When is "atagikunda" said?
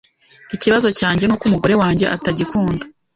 2.15-2.83